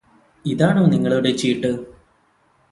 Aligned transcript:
ഇതാണോ 0.45 0.83
നിങ്ങളുടെ 0.85 1.31
ചീട്ട് 1.31 1.71